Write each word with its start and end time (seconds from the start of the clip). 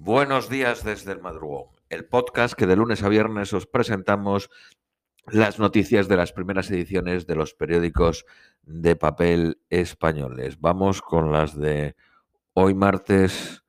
Buenos 0.00 0.48
días 0.48 0.84
desde 0.84 1.10
el 1.10 1.20
madrugón, 1.20 1.70
el 1.88 2.06
podcast 2.06 2.54
que 2.54 2.68
de 2.68 2.76
lunes 2.76 3.02
a 3.02 3.08
viernes 3.08 3.52
os 3.52 3.66
presentamos 3.66 4.48
las 5.26 5.58
noticias 5.58 6.06
de 6.06 6.16
las 6.16 6.32
primeras 6.32 6.70
ediciones 6.70 7.26
de 7.26 7.34
los 7.34 7.52
periódicos 7.52 8.24
de 8.62 8.94
papel 8.94 9.60
españoles. 9.68 10.60
Vamos 10.60 11.02
con 11.02 11.32
las 11.32 11.58
de 11.58 11.96
hoy 12.54 12.74
martes 12.74 13.64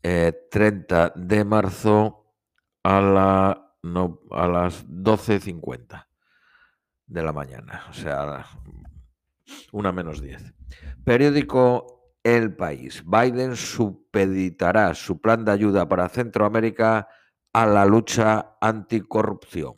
30 0.00 1.06
eh, 1.06 1.12
de 1.14 1.44
marzo 1.44 2.34
a, 2.82 3.02
la, 3.02 3.74
no, 3.82 4.22
a 4.30 4.48
las 4.48 4.88
12.50 4.88 6.06
de 7.06 7.22
la 7.22 7.34
mañana, 7.34 7.84
o 7.90 7.92
sea, 7.92 8.46
una 9.72 9.92
menos 9.92 10.22
10. 10.22 10.54
Periódico 11.04 11.89
el 12.24 12.54
país. 12.54 13.02
Biden 13.06 13.56
supeditará 13.56 14.94
su 14.94 15.20
plan 15.20 15.44
de 15.44 15.52
ayuda 15.52 15.88
para 15.88 16.08
Centroamérica 16.08 17.08
a 17.52 17.66
la 17.66 17.84
lucha 17.84 18.56
anticorrupción. 18.60 19.74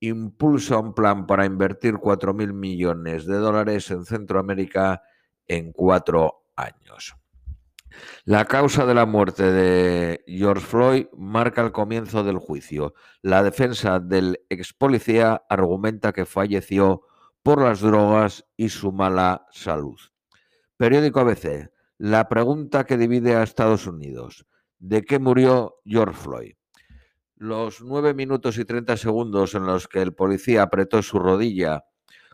Impulsa 0.00 0.78
un 0.78 0.94
plan 0.94 1.26
para 1.26 1.44
invertir 1.44 1.94
4.000 1.94 2.52
millones 2.52 3.26
de 3.26 3.36
dólares 3.36 3.90
en 3.90 4.04
Centroamérica 4.04 5.02
en 5.46 5.72
cuatro 5.72 6.46
años. 6.56 7.16
La 8.24 8.44
causa 8.44 8.86
de 8.86 8.94
la 8.94 9.04
muerte 9.04 9.50
de 9.50 10.24
George 10.26 10.64
Floyd 10.64 11.06
marca 11.16 11.60
el 11.62 11.72
comienzo 11.72 12.22
del 12.22 12.38
juicio. 12.38 12.94
La 13.20 13.42
defensa 13.42 13.98
del 13.98 14.40
ex 14.48 14.72
policía 14.72 15.42
argumenta 15.48 16.12
que 16.12 16.24
falleció 16.24 17.02
por 17.42 17.62
las 17.62 17.80
drogas 17.80 18.46
y 18.56 18.68
su 18.68 18.92
mala 18.92 19.46
salud. 19.50 19.98
Periódico 20.80 21.20
ABC. 21.20 21.70
La 21.98 22.26
pregunta 22.30 22.84
que 22.84 22.96
divide 22.96 23.36
a 23.36 23.42
Estados 23.42 23.86
Unidos. 23.86 24.46
¿De 24.78 25.02
qué 25.02 25.18
murió 25.18 25.74
George 25.84 26.18
Floyd? 26.18 26.54
Los 27.36 27.82
nueve 27.82 28.14
minutos 28.14 28.56
y 28.56 28.64
treinta 28.64 28.96
segundos 28.96 29.54
en 29.54 29.66
los 29.66 29.88
que 29.88 30.00
el 30.00 30.14
policía 30.14 30.62
apretó 30.62 31.02
su 31.02 31.18
rodilla 31.18 31.84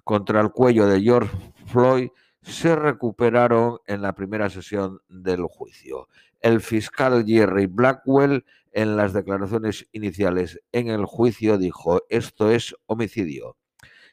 contra 0.05 0.41
el 0.41 0.53
cuello 0.53 0.87
de 0.87 1.01
George 1.01 1.37
Floyd 1.67 2.11
se 2.41 2.77
recuperaron 2.77 3.79
en 3.85 4.01
la 4.01 4.15
primera 4.15 4.49
sesión 4.49 5.01
del 5.09 5.43
juicio. 5.43 6.07
El 6.41 6.61
fiscal 6.61 7.25
Jerry 7.27 7.67
Blackwell 7.67 8.45
en 8.71 8.97
las 8.97 9.13
declaraciones 9.13 9.89
iniciales 9.91 10.61
en 10.71 10.87
el 10.87 11.05
juicio 11.05 11.59
dijo, 11.59 12.01
esto 12.11 12.53
es 12.53 12.77
homicidio, 12.87 13.57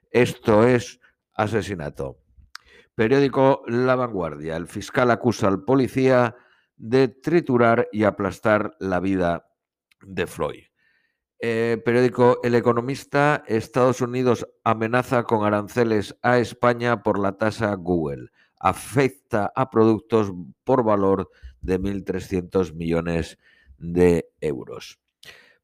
esto 0.10 0.66
es 0.66 1.00
asesinato. 1.36 2.23
Periódico 2.96 3.64
La 3.68 3.96
Vanguardia. 3.96 4.56
El 4.56 4.68
fiscal 4.68 5.10
acusa 5.10 5.48
al 5.48 5.64
policía 5.64 6.36
de 6.76 7.08
triturar 7.08 7.90
y 7.92 8.04
aplastar 8.04 8.76
la 8.80 9.00
vida 9.00 9.48
de 10.02 10.28
Floyd. 10.28 10.64
Eh, 11.40 11.82
periódico 11.84 12.40
El 12.44 12.56
Economista. 12.56 13.44
Estados 13.48 14.02
Unidos 14.02 14.48
amenaza 14.64 15.24
con 15.24 15.44
aranceles 15.44 16.16
a 16.22 16.38
España 16.38 17.02
por 17.02 17.20
la 17.20 17.38
tasa 17.38 17.74
Google. 17.74 18.30
Afecta 18.60 19.52
a 19.56 19.70
productos 19.70 20.32
por 20.64 20.84
valor 20.84 21.30
de 21.62 21.82
1.300 21.82 22.74
millones 22.74 23.40
de 23.78 24.30
euros. 24.40 25.00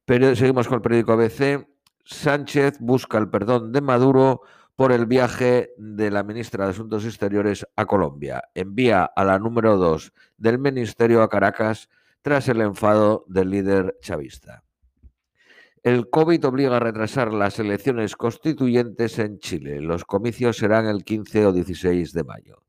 seguimos 0.06 0.66
con 0.66 0.76
el 0.76 0.82
periódico 0.82 1.12
ABC. 1.12 1.66
Sánchez 2.04 2.78
busca 2.80 3.18
el 3.18 3.30
perdón 3.30 3.70
de 3.70 3.80
Maduro 3.80 4.42
por 4.80 4.92
el 4.92 5.04
viaje 5.04 5.74
de 5.76 6.10
la 6.10 6.22
ministra 6.22 6.64
de 6.64 6.70
Asuntos 6.70 7.04
Exteriores 7.04 7.66
a 7.76 7.84
Colombia. 7.84 8.44
Envía 8.54 9.04
a 9.04 9.24
la 9.26 9.38
número 9.38 9.76
dos 9.76 10.14
del 10.38 10.58
ministerio 10.58 11.22
a 11.22 11.28
Caracas 11.28 11.90
tras 12.22 12.48
el 12.48 12.62
enfado 12.62 13.26
del 13.28 13.50
líder 13.50 13.98
chavista. 14.00 14.64
El 15.82 16.08
COVID 16.08 16.46
obliga 16.46 16.78
a 16.78 16.80
retrasar 16.80 17.30
las 17.30 17.58
elecciones 17.58 18.16
constituyentes 18.16 19.18
en 19.18 19.38
Chile. 19.38 19.82
Los 19.82 20.06
comicios 20.06 20.56
serán 20.56 20.86
el 20.86 21.04
15 21.04 21.44
o 21.44 21.52
16 21.52 22.14
de 22.14 22.24
mayo. 22.24 22.62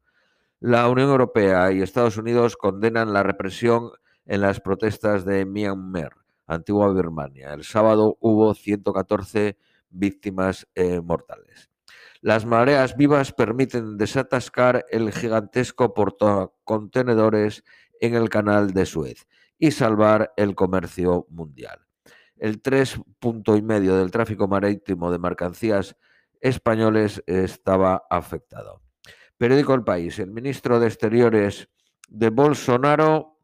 La 0.60 0.90
Unión 0.90 1.12
Europea 1.12 1.72
y 1.72 1.82
Estados 1.82 2.18
Unidos 2.18 2.58
condenan 2.58 3.14
la 3.14 3.24
represión 3.24 3.90
en 4.26 4.42
las 4.42 4.60
protestas 4.60 5.24
de 5.24 5.46
Myanmar, 5.46 6.18
antigua 6.46 6.92
Birmania. 6.92 7.54
El 7.54 7.64
sábado 7.64 8.18
hubo 8.20 8.54
114 8.54 9.56
víctimas 9.92 10.68
eh, 10.76 11.00
mortales. 11.00 11.71
Las 12.22 12.46
mareas 12.46 12.96
vivas 12.96 13.32
permiten 13.32 13.98
desatascar 13.98 14.86
el 14.90 15.12
gigantesco 15.12 15.96
portacontenedores 15.96 17.64
en 18.00 18.14
el 18.14 18.30
canal 18.30 18.74
de 18.74 18.86
Suez 18.86 19.26
y 19.58 19.72
salvar 19.72 20.32
el 20.38 20.54
comercio 20.54 21.26
mundial. 21.30 21.80
El 22.38 22.62
3,5 22.62 23.98
del 23.98 24.12
tráfico 24.12 24.48
marítimo 24.48 25.12
de 25.12 25.18
mercancías 25.18 25.96
españoles 26.40 27.24
estaba 27.26 28.04
afectado. 28.08 28.84
Periódico 29.38 29.74
El 29.74 29.84
País. 29.84 30.20
El 30.20 30.30
ministro 30.30 30.80
de 30.80 30.88
Exteriores 30.88 31.70
de 32.08 32.30
Bolsonaro 32.30 33.40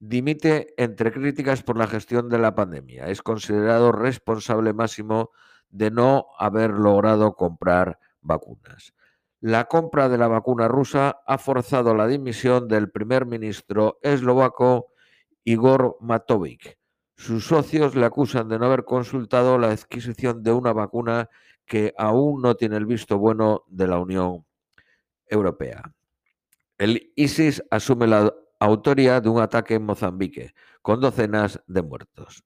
dimite 0.00 0.74
entre 0.76 1.12
críticas 1.12 1.62
por 1.62 1.76
la 1.76 1.86
gestión 1.86 2.28
de 2.28 2.38
la 2.38 2.56
pandemia. 2.56 3.06
Es 3.06 3.22
considerado 3.22 3.92
responsable 3.92 4.72
máximo 4.72 5.30
de 5.70 5.90
no 5.90 6.26
haber 6.38 6.70
logrado 6.70 7.34
comprar 7.34 7.98
vacunas. 8.20 8.94
La 9.40 9.64
compra 9.64 10.08
de 10.08 10.18
la 10.18 10.28
vacuna 10.28 10.68
rusa 10.68 11.22
ha 11.26 11.38
forzado 11.38 11.94
la 11.94 12.06
dimisión 12.06 12.68
del 12.68 12.90
primer 12.90 13.24
ministro 13.24 13.98
eslovaco 14.02 14.92
Igor 15.44 15.96
Matovic. 16.00 16.78
Sus 17.16 17.46
socios 17.46 17.94
le 17.94 18.06
acusan 18.06 18.48
de 18.48 18.58
no 18.58 18.66
haber 18.66 18.84
consultado 18.84 19.58
la 19.58 19.70
adquisición 19.70 20.42
de 20.42 20.52
una 20.52 20.72
vacuna 20.72 21.30
que 21.64 21.94
aún 21.96 22.42
no 22.42 22.54
tiene 22.56 22.76
el 22.76 22.86
visto 22.86 23.18
bueno 23.18 23.64
de 23.68 23.86
la 23.86 23.98
Unión 23.98 24.44
Europea. 25.26 25.92
El 26.76 27.12
ISIS 27.14 27.62
asume 27.70 28.06
la 28.06 28.34
autoría 28.58 29.20
de 29.20 29.28
un 29.28 29.40
ataque 29.40 29.74
en 29.74 29.84
Mozambique, 29.84 30.54
con 30.82 31.00
docenas 31.00 31.62
de 31.66 31.82
muertos. 31.82 32.44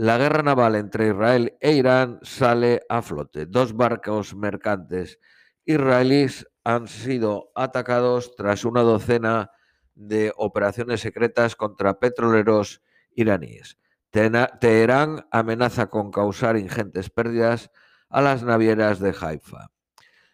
La 0.00 0.16
guerra 0.16 0.42
naval 0.42 0.76
entre 0.76 1.08
Israel 1.08 1.58
e 1.60 1.72
Irán 1.72 2.20
sale 2.22 2.80
a 2.88 3.02
flote. 3.02 3.44
Dos 3.44 3.74
barcos 3.74 4.34
mercantes 4.34 5.20
israelíes 5.66 6.48
han 6.64 6.88
sido 6.88 7.52
atacados 7.54 8.34
tras 8.34 8.64
una 8.64 8.80
docena 8.80 9.50
de 9.94 10.32
operaciones 10.38 11.02
secretas 11.02 11.54
contra 11.54 11.98
petroleros 11.98 12.80
iraníes. 13.14 13.76
Teherán 14.10 15.26
amenaza 15.30 15.90
con 15.90 16.10
causar 16.10 16.56
ingentes 16.56 17.10
pérdidas 17.10 17.70
a 18.08 18.22
las 18.22 18.42
navieras 18.42 19.00
de 19.00 19.14
Haifa. 19.20 19.70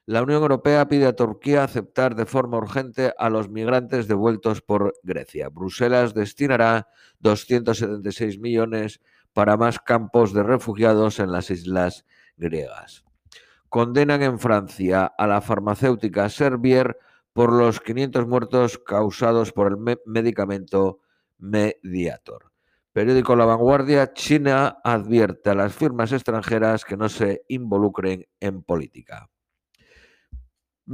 La 0.05 0.23
Unión 0.23 0.43
Europea 0.43 0.87
pide 0.87 1.07
a 1.07 1.17
Turquía 1.17 1.65
aceptar 1.65 2.15
de 2.15 2.27
forma 2.27 2.57
urgente 2.59 3.13
a 3.19 3.29
los 3.31 3.49
migrantes 3.49 4.07
devueltos 4.07 4.63
por 4.63 4.95
Grecia. 5.03 5.49
Bruselas 5.49 6.15
destinará 6.15 6.87
276 7.19 8.39
millones 8.39 9.01
para 9.37 9.59
más 9.59 9.79
campos 9.79 10.33
de 10.33 10.43
refugiados 10.43 11.19
en 11.19 11.31
las 11.31 11.51
islas 11.51 12.07
griegas. 12.39 13.05
Condenan 13.69 14.23
en 14.23 14.39
Francia 14.39 15.05
a 15.05 15.27
la 15.27 15.43
farmacéutica 15.43 16.31
Servier 16.31 16.97
por 17.35 17.53
los 17.53 17.79
500 17.81 18.27
muertos 18.27 18.79
causados 18.79 19.53
por 19.53 19.71
el 19.71 19.99
medicamento 20.07 21.01
Mediator. 21.37 22.51
Periódico 22.95 23.37
La 23.37 23.45
Vanguardia, 23.45 24.15
China 24.15 24.79
advierte 24.83 25.51
a 25.51 25.55
las 25.55 25.75
firmas 25.75 26.13
extranjeras 26.13 26.87
que 26.87 26.97
no 26.97 27.11
se 27.11 27.43
involucren 27.49 28.25
en 28.41 28.63
política. 28.63 29.29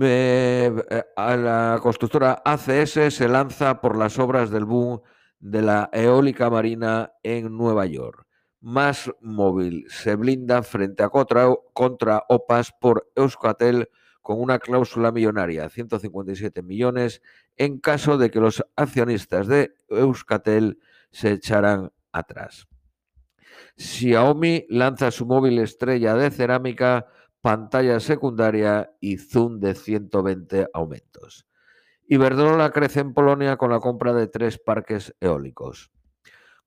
Eh, 0.00 0.74
a 1.14 1.36
la 1.36 1.78
constructora 1.80 2.42
ACS 2.44 3.14
se 3.14 3.28
lanza 3.28 3.80
por 3.80 3.96
las 3.96 4.18
obras 4.18 4.50
del 4.50 4.64
boom 4.64 5.00
de 5.38 5.62
la 5.62 5.90
eólica 5.92 6.50
marina 6.50 7.12
en 7.22 7.56
Nueva 7.56 7.86
York. 7.86 8.26
Más 8.62 9.10
móvil 9.20 9.86
se 9.88 10.14
blinda 10.14 10.62
frente 10.62 11.02
a 11.02 11.08
contra, 11.08 12.22
OPAS 12.28 12.72
por 12.80 13.10
Euskatel 13.16 13.88
con 14.22 14.40
una 14.40 14.60
cláusula 14.60 15.10
millonaria, 15.10 15.68
157 15.68 16.62
millones, 16.62 17.22
en 17.56 17.80
caso 17.80 18.18
de 18.18 18.30
que 18.30 18.38
los 18.38 18.64
accionistas 18.76 19.48
de 19.48 19.74
Euskatel 19.88 20.78
se 21.10 21.32
echaran 21.32 21.90
atrás. 22.12 22.68
Xiaomi 23.76 24.66
lanza 24.68 25.10
su 25.10 25.26
móvil 25.26 25.58
estrella 25.58 26.14
de 26.14 26.30
cerámica, 26.30 27.08
pantalla 27.40 27.98
secundaria 27.98 28.92
y 29.00 29.16
zoom 29.16 29.58
de 29.58 29.74
120 29.74 30.68
aumentos. 30.72 31.48
Iberdrola 32.06 32.70
crece 32.70 33.00
en 33.00 33.12
Polonia 33.12 33.56
con 33.56 33.72
la 33.72 33.80
compra 33.80 34.12
de 34.12 34.28
tres 34.28 34.56
parques 34.56 35.16
eólicos. 35.18 35.90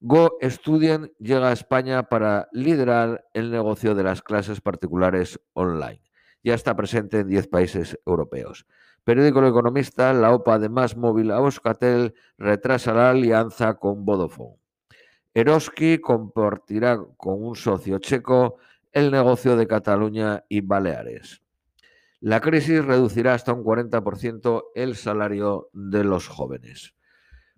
Go 0.08 0.38
Student 0.40 1.14
llega 1.18 1.50
a 1.50 1.52
España 1.52 2.04
para 2.04 2.48
liderar 2.52 3.26
el 3.34 3.50
negocio 3.50 3.96
de 3.96 4.04
las 4.04 4.22
clases 4.22 4.62
particulares 4.62 5.40
online. 5.54 6.04
Ya 6.44 6.54
está 6.54 6.76
presente 6.76 7.22
en 7.22 7.28
10 7.28 7.48
países 7.48 8.00
europeos. 8.06 8.68
Periódico 9.04 9.40
El 9.40 9.48
Economista, 9.48 10.14
la 10.14 10.32
OPA 10.32 10.60
de 10.60 10.70
Más 10.70 10.96
Móvil 10.96 11.32
a 11.32 11.38
Euskatel 11.38 12.14
retrasa 12.38 12.94
la 12.94 13.10
alianza 13.10 13.80
con 13.80 14.06
Vodafone. 14.06 14.60
Eroski 15.34 15.98
compartirá 15.98 17.00
con 17.18 17.44
un 17.44 17.56
socio 17.56 17.98
checo 17.98 18.58
el 18.92 19.10
negocio 19.10 19.58
de 19.58 19.66
Cataluña 19.66 20.44
y 20.48 20.62
Baleares. 20.62 21.42
La 22.20 22.42
crisis 22.42 22.86
reducirá 22.86 23.34
hasta 23.34 23.54
un 23.54 23.64
40% 23.64 24.66
el 24.76 24.96
salario 24.98 25.72
de 25.74 26.04
los 26.04 26.28
jóvenes. 26.28 26.94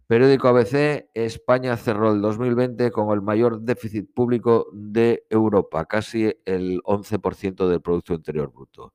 Periódico 0.08 0.48
ABC, 0.48 1.10
España 1.14 1.76
cerró 1.76 2.14
el 2.14 2.22
2020 2.22 2.92
con 2.92 3.14
el 3.14 3.22
mayor 3.22 3.60
déficit 3.60 4.10
público 4.14 4.68
de 4.72 5.26
Europa, 5.30 5.84
casi 5.86 6.34
el 6.46 6.82
11% 6.84 7.68
del 7.68 7.82
Producto 7.82 8.14
Interior 8.14 8.50
Bruto. 8.50 8.94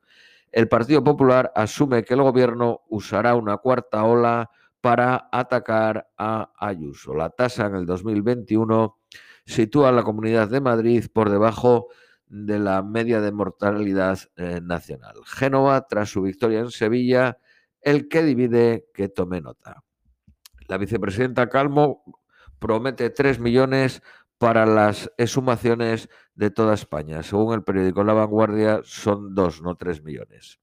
El 0.51 0.69
Partido 0.69 1.05
Popular 1.05 1.53
asume 1.55 2.03
que 2.03 2.15
el 2.15 2.23
gobierno 2.23 2.81
usará 2.89 3.35
una 3.35 3.59
cuarta 3.59 4.05
ola 4.05 4.51
para 4.81 5.29
atacar 5.31 6.09
a 6.17 6.51
Ayuso. 6.59 7.13
La 7.13 7.29
tasa 7.29 7.67
en 7.67 7.75
el 7.75 7.85
2021 7.85 8.97
sitúa 9.45 9.91
a 9.91 9.93
la 9.93 10.05
Comunidad 10.05 10.49
de 10.49 10.63
Madrid 10.63 11.05
por 11.13 11.29
debajo 11.29 11.89
de 12.27 12.59
la 12.59 12.83
media 12.83 13.21
de 13.21 13.33
mortalidad 13.33 14.19
eh, 14.37 14.61
nacional. 14.63 15.17
Génova, 15.27 15.87
tras 15.87 16.09
su 16.09 16.23
victoria 16.23 16.61
en 16.61 16.71
Sevilla, 16.71 17.37
el 17.83 18.09
que 18.09 18.23
divide 18.23 18.87
que 18.95 19.11
tome 19.11 19.43
nota. 19.43 19.85
La 20.73 20.79
vicepresidenta 20.79 21.51
Calmo 21.51 22.03
promete 22.59 23.11
3 23.11 23.41
millones 23.41 24.01
para 24.39 24.65
las 24.65 25.13
exhumaciones 25.19 26.09
de 26.35 26.51
toda 26.51 26.73
España. 26.73 27.23
Según 27.23 27.53
el 27.53 27.63
periódico 27.63 28.03
La 28.03 28.15
Vanguardia, 28.15 28.81
son 28.83 29.35
2, 29.35 29.61
no 29.61 29.75
3 29.75 30.03
millones. 30.03 30.61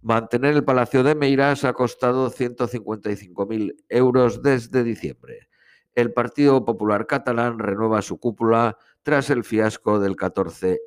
Mantener 0.00 0.54
el 0.54 0.62
Palacio 0.62 1.02
de 1.02 1.16
Meiras 1.16 1.64
ha 1.64 1.72
costado 1.72 2.30
155.000 2.30 3.74
euros 3.88 4.42
desde 4.44 4.84
diciembre. 4.84 5.48
El 5.92 6.12
Partido 6.12 6.64
Popular 6.64 7.08
Catalán 7.08 7.58
renueva 7.58 8.02
su 8.02 8.20
cúpula 8.20 8.78
tras 9.02 9.28
el 9.30 9.42
fiasco 9.42 9.98
del 9.98 10.14
14F. 10.14 10.78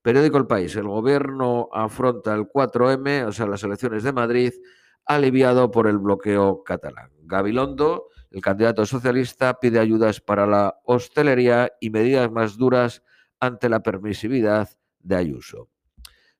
Periódico 0.00 0.38
El 0.38 0.46
País. 0.46 0.74
El 0.74 0.88
gobierno 0.88 1.68
afronta 1.70 2.34
el 2.34 2.48
4M, 2.48 3.26
o 3.26 3.32
sea, 3.32 3.46
las 3.46 3.62
elecciones 3.62 4.04
de 4.04 4.12
Madrid, 4.12 4.54
aliviado 5.06 5.70
por 5.70 5.86
el 5.86 5.98
bloqueo 5.98 6.62
catalán. 6.64 7.10
Gabilondo, 7.22 8.08
el 8.30 8.42
candidato 8.42 8.84
socialista, 8.84 9.58
pide 9.60 9.78
ayudas 9.78 10.20
para 10.20 10.46
la 10.46 10.78
hostelería 10.84 11.72
y 11.80 11.90
medidas 11.90 12.30
más 12.30 12.56
duras 12.56 13.02
ante 13.40 13.68
la 13.68 13.80
permisividad 13.80 14.68
de 15.00 15.16
Ayuso. 15.16 15.68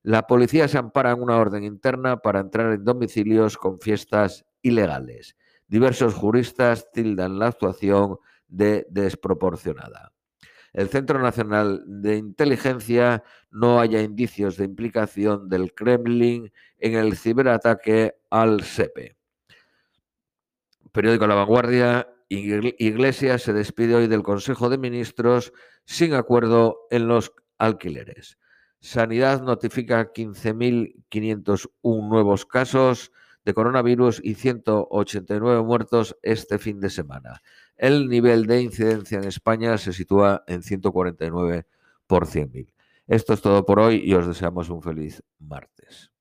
La 0.03 0.27
policía 0.27 0.67
se 0.67 0.77
ampara 0.77 1.11
en 1.11 1.21
una 1.21 1.37
orden 1.37 1.63
interna 1.63 2.17
para 2.17 2.39
entrar 2.39 2.73
en 2.73 2.83
domicilios 2.83 3.57
con 3.57 3.79
fiestas 3.79 4.45
ilegales. 4.61 5.35
Diversos 5.67 6.13
juristas 6.13 6.91
tildan 6.91 7.39
la 7.39 7.47
actuación 7.47 8.17
de 8.47 8.87
desproporcionada. 8.89 10.13
El 10.73 10.89
Centro 10.89 11.19
Nacional 11.21 11.83
de 11.87 12.17
Inteligencia 12.17 13.23
no 13.49 13.79
haya 13.79 14.01
indicios 14.01 14.57
de 14.57 14.65
implicación 14.65 15.49
del 15.49 15.73
Kremlin 15.73 16.51
en 16.77 16.93
el 16.93 17.17
ciberataque 17.17 18.15
al 18.29 18.63
SEPE. 18.63 19.17
Periódico 20.91 21.27
La 21.27 21.35
Vanguardia, 21.35 22.07
Iglesia 22.29 23.37
se 23.37 23.53
despide 23.53 23.95
hoy 23.95 24.07
del 24.07 24.23
Consejo 24.23 24.69
de 24.69 24.77
Ministros 24.77 25.53
sin 25.85 26.13
acuerdo 26.13 26.87
en 26.89 27.07
los 27.07 27.33
alquileres. 27.57 28.37
Sanidad 28.79 29.41
notifica 29.41 30.13
15.501 30.13 32.09
nuevos 32.09 32.45
casos 32.45 33.11
de 33.45 33.53
coronavirus 33.53 34.19
y 34.23 34.35
189 34.35 35.63
muertos 35.63 36.17
este 36.21 36.59
fin 36.59 36.79
de 36.79 36.89
semana. 36.89 37.41
El 37.77 38.09
nivel 38.09 38.45
de 38.45 38.61
incidencia 38.61 39.19
en 39.19 39.23
España 39.23 39.77
se 39.77 39.93
sitúa 39.93 40.43
en 40.47 40.63
149 40.63 41.65
por 42.07 42.27
100.000. 42.27 42.73
Esto 43.07 43.33
es 43.33 43.41
todo 43.41 43.65
por 43.65 43.79
hoy 43.79 44.01
y 44.03 44.13
os 44.15 44.27
deseamos 44.27 44.69
un 44.69 44.81
feliz 44.81 45.23
martes. 45.39 46.11